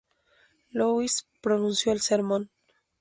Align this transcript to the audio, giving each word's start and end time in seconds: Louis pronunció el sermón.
Louis 0.71 1.27
pronunció 1.41 1.91
el 1.91 2.01
sermón. 2.01 2.49